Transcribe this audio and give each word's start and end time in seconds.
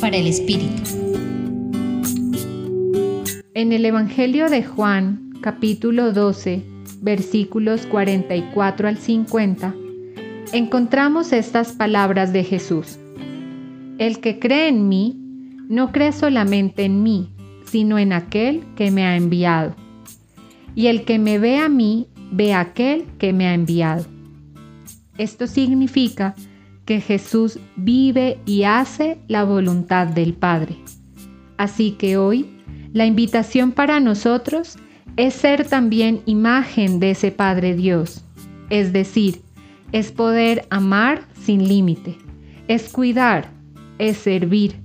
Para 0.00 0.16
el 0.16 0.26
Espíritu. 0.26 0.82
En 3.54 3.72
el 3.72 3.84
Evangelio 3.84 4.50
de 4.50 4.64
Juan, 4.64 5.30
capítulo 5.42 6.12
12, 6.12 6.64
versículos 7.02 7.86
44 7.86 8.88
al 8.88 8.98
50, 8.98 9.72
encontramos 10.52 11.32
estas 11.32 11.70
palabras 11.70 12.32
de 12.32 12.42
Jesús. 12.42 12.98
El 13.98 14.18
que 14.18 14.40
cree 14.40 14.66
en 14.66 14.88
mí, 14.88 15.20
no 15.68 15.92
cree 15.92 16.10
solamente 16.10 16.82
en 16.82 17.04
mí, 17.04 17.30
sino 17.64 18.00
en 18.00 18.12
aquel 18.12 18.64
que 18.74 18.90
me 18.90 19.06
ha 19.06 19.16
enviado. 19.16 19.76
Y 20.74 20.88
el 20.88 21.04
que 21.04 21.20
me 21.20 21.38
ve 21.38 21.58
a 21.58 21.68
mí, 21.68 22.08
ve 22.32 22.54
a 22.54 22.60
aquel 22.60 23.04
que 23.18 23.32
me 23.32 23.46
ha 23.46 23.54
enviado. 23.54 24.04
Esto 25.16 25.46
significa 25.46 26.34
que 26.34 26.53
Jesús 26.86 27.58
vive 27.76 28.38
y 28.46 28.64
hace 28.64 29.18
la 29.28 29.44
voluntad 29.44 30.06
del 30.06 30.34
Padre. 30.34 30.76
Así 31.56 31.92
que 31.92 32.16
hoy 32.16 32.46
la 32.92 33.06
invitación 33.06 33.72
para 33.72 34.00
nosotros 34.00 34.76
es 35.16 35.34
ser 35.34 35.66
también 35.66 36.22
imagen 36.26 37.00
de 37.00 37.12
ese 37.12 37.30
Padre 37.30 37.74
Dios, 37.74 38.24
es 38.70 38.92
decir, 38.92 39.40
es 39.92 40.12
poder 40.12 40.66
amar 40.70 41.22
sin 41.40 41.68
límite, 41.68 42.18
es 42.68 42.88
cuidar, 42.88 43.50
es 43.98 44.16
servir, 44.16 44.76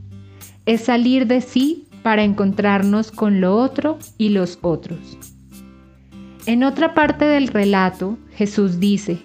es 0.66 0.81
salir 0.81 1.26
de 1.28 1.42
sí 1.42 1.88
para 2.04 2.23
encontrarnos 2.23 3.12
con 3.12 3.42
lo 3.42 3.56
otro 3.58 3.98
y 4.18 4.30
los 4.30 4.59
otros. 4.62 5.18
En 6.45 6.64
otra 6.64 6.94
parte 6.94 7.26
del 7.26 7.48
relato, 7.48 8.18
Jesús 8.36 8.80
dice, 8.80 9.20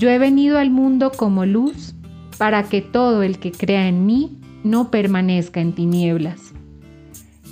yo 0.00 0.08
he 0.08 0.18
venido 0.18 0.56
al 0.56 0.70
mundo 0.70 1.12
como 1.14 1.44
luz 1.44 1.94
para 2.38 2.62
que 2.62 2.80
todo 2.80 3.22
el 3.22 3.38
que 3.38 3.52
crea 3.52 3.86
en 3.86 4.06
mí 4.06 4.38
no 4.64 4.90
permanezca 4.90 5.60
en 5.60 5.74
tinieblas. 5.74 6.54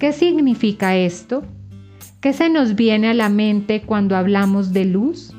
¿Qué 0.01 0.15
significa 0.15 0.97
esto? 0.97 1.45
¿Qué 2.23 2.33
se 2.33 2.49
nos 2.49 2.75
viene 2.75 3.09
a 3.09 3.15
la 3.15 3.29
mente 3.29 3.83
cuando 3.83 4.17
hablamos 4.17 4.73
de 4.73 4.87
luz? 4.87 5.35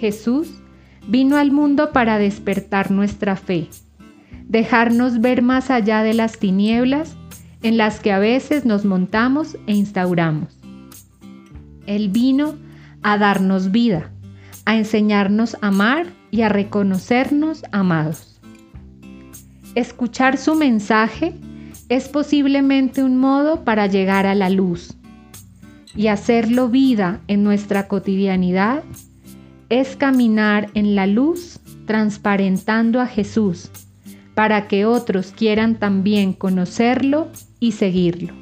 Jesús 0.00 0.50
vino 1.06 1.36
al 1.36 1.52
mundo 1.52 1.92
para 1.92 2.18
despertar 2.18 2.90
nuestra 2.90 3.36
fe, 3.36 3.68
dejarnos 4.48 5.20
ver 5.20 5.42
más 5.42 5.70
allá 5.70 6.02
de 6.02 6.12
las 6.12 6.40
tinieblas 6.40 7.14
en 7.62 7.76
las 7.76 8.00
que 8.00 8.10
a 8.10 8.18
veces 8.18 8.64
nos 8.64 8.84
montamos 8.84 9.56
e 9.68 9.74
instauramos. 9.74 10.58
Él 11.86 12.08
vino 12.08 12.56
a 13.02 13.16
darnos 13.16 13.70
vida, 13.70 14.10
a 14.68 14.76
enseñarnos 14.76 15.56
a 15.62 15.68
amar 15.68 16.08
y 16.30 16.42
a 16.42 16.50
reconocernos 16.50 17.64
amados. 17.72 18.38
Escuchar 19.74 20.36
su 20.36 20.56
mensaje 20.56 21.32
es 21.88 22.10
posiblemente 22.10 23.02
un 23.02 23.16
modo 23.16 23.64
para 23.64 23.86
llegar 23.86 24.26
a 24.26 24.34
la 24.34 24.50
luz 24.50 24.94
y 25.96 26.08
hacerlo 26.08 26.68
vida 26.68 27.22
en 27.28 27.44
nuestra 27.44 27.88
cotidianidad 27.88 28.82
es 29.70 29.96
caminar 29.96 30.68
en 30.74 30.94
la 30.94 31.06
luz 31.06 31.60
transparentando 31.86 33.00
a 33.00 33.06
Jesús 33.06 33.70
para 34.34 34.68
que 34.68 34.84
otros 34.84 35.32
quieran 35.34 35.76
también 35.76 36.34
conocerlo 36.34 37.28
y 37.58 37.72
seguirlo. 37.72 38.34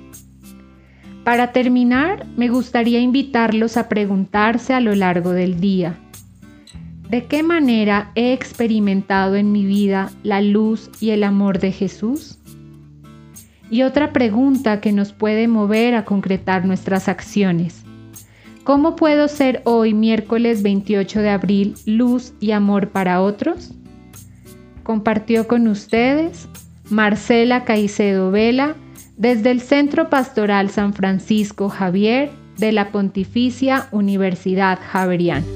Para 1.22 1.52
terminar, 1.52 2.26
me 2.36 2.48
gustaría 2.48 2.98
invitarlos 2.98 3.76
a 3.76 3.88
preguntarse 3.88 4.74
a 4.74 4.80
lo 4.80 4.94
largo 4.96 5.30
del 5.30 5.60
día, 5.60 6.00
¿de 7.08 7.24
qué 7.24 7.42
manera 7.42 8.10
he 8.14 8.32
experimentado 8.32 9.36
en 9.36 9.52
mi 9.52 9.64
vida 9.64 10.10
la 10.22 10.40
luz 10.40 10.90
y 11.00 11.10
el 11.10 11.24
amor 11.24 11.58
de 11.58 11.72
Jesús? 11.72 12.38
Y 13.70 13.82
otra 13.82 14.12
pregunta 14.12 14.80
que 14.80 14.92
nos 14.92 15.12
puede 15.12 15.48
mover 15.48 15.94
a 15.94 16.04
concretar 16.04 16.64
nuestras 16.64 17.08
acciones. 17.08 17.82
¿Cómo 18.64 18.96
puedo 18.96 19.28
ser 19.28 19.62
hoy, 19.64 19.94
miércoles 19.94 20.62
28 20.62 21.20
de 21.20 21.30
abril, 21.30 21.74
luz 21.86 22.32
y 22.40 22.50
amor 22.50 22.90
para 22.90 23.22
otros? 23.22 23.72
Compartió 24.82 25.46
con 25.46 25.68
ustedes 25.68 26.48
Marcela 26.90 27.64
Caicedo 27.64 28.30
Vela 28.30 28.76
desde 29.16 29.50
el 29.50 29.60
Centro 29.60 30.10
Pastoral 30.10 30.70
San 30.70 30.92
Francisco 30.94 31.68
Javier 31.68 32.30
de 32.58 32.72
la 32.72 32.90
Pontificia 32.90 33.88
Universidad 33.92 34.78
Javeriana. 34.80 35.55